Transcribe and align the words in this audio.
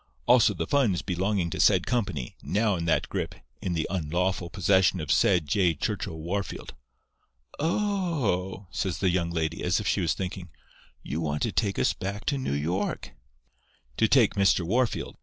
"'Also 0.25 0.51
the 0.55 0.65
funds 0.65 1.03
belonging 1.03 1.51
to 1.51 1.59
said 1.59 1.85
company, 1.85 2.35
now 2.41 2.73
in 2.75 2.85
that 2.85 3.07
grip, 3.07 3.35
in 3.61 3.73
the 3.73 3.85
unlawful 3.91 4.49
possession 4.49 4.99
of 4.99 5.11
said 5.11 5.45
J. 5.45 5.75
Churchill 5.75 6.17
Wahrfield.' 6.17 6.71
"'Oh 7.59 8.51
h 8.51 8.55
h 8.55 8.61
h!' 8.71 8.75
says 8.79 8.97
the 8.97 9.11
young 9.11 9.29
lady, 9.29 9.63
as 9.63 9.79
if 9.79 9.85
she 9.87 10.01
was 10.01 10.15
thinking, 10.15 10.49
'you 11.03 11.21
want 11.21 11.43
to 11.43 11.51
take 11.51 11.77
us 11.77 11.93
back 11.93 12.25
to 12.25 12.39
New 12.39 12.51
York?' 12.53 13.11
"'To 13.97 14.07
take 14.07 14.33
Mr. 14.33 14.65
Wahrfield. 14.65 15.17